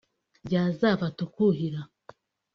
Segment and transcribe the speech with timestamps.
[0.45, 1.81] ryazava tukuhira